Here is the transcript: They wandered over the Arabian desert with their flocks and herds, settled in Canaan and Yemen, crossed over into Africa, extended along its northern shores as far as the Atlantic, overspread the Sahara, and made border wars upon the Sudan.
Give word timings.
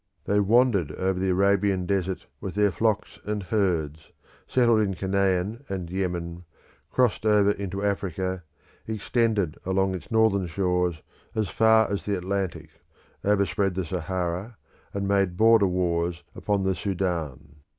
They 0.25 0.39
wandered 0.39 0.91
over 0.93 1.19
the 1.19 1.29
Arabian 1.29 1.85
desert 1.85 2.25
with 2.39 2.55
their 2.55 2.71
flocks 2.71 3.19
and 3.23 3.43
herds, 3.43 4.11
settled 4.47 4.79
in 4.81 4.95
Canaan 4.95 5.63
and 5.69 5.91
Yemen, 5.91 6.43
crossed 6.89 7.23
over 7.23 7.51
into 7.51 7.83
Africa, 7.85 8.41
extended 8.87 9.59
along 9.63 9.93
its 9.93 10.09
northern 10.09 10.47
shores 10.47 11.03
as 11.35 11.49
far 11.49 11.87
as 11.91 12.03
the 12.05 12.17
Atlantic, 12.17 12.71
overspread 13.23 13.75
the 13.75 13.85
Sahara, 13.85 14.57
and 14.91 15.07
made 15.07 15.37
border 15.37 15.67
wars 15.67 16.23
upon 16.33 16.63
the 16.63 16.73
Sudan. 16.73 17.57